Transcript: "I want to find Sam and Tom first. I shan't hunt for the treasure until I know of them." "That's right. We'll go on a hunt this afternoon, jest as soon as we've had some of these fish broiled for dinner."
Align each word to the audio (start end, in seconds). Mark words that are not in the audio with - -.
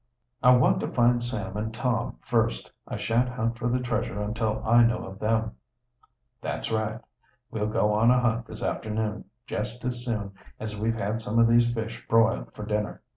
"I 0.41 0.55
want 0.55 0.79
to 0.79 0.87
find 0.91 1.23
Sam 1.23 1.55
and 1.57 1.71
Tom 1.71 2.17
first. 2.21 2.71
I 2.87 2.97
shan't 2.97 3.29
hunt 3.29 3.59
for 3.59 3.67
the 3.69 3.77
treasure 3.77 4.19
until 4.19 4.63
I 4.65 4.83
know 4.83 5.05
of 5.05 5.19
them." 5.19 5.51
"That's 6.41 6.71
right. 6.71 6.99
We'll 7.51 7.67
go 7.69 7.93
on 7.93 8.09
a 8.09 8.19
hunt 8.19 8.47
this 8.47 8.63
afternoon, 8.63 9.25
jest 9.45 9.85
as 9.85 10.03
soon 10.03 10.31
as 10.59 10.75
we've 10.75 10.97
had 10.97 11.21
some 11.21 11.37
of 11.37 11.47
these 11.47 11.71
fish 11.71 12.03
broiled 12.07 12.51
for 12.55 12.65
dinner." 12.65 13.03